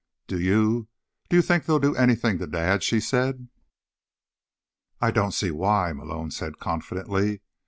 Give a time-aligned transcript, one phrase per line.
[0.25, 3.49] "Do you—do you think they'll do anything to Dad?" she said.
[4.99, 7.41] "I don't see why," Malone said confidently.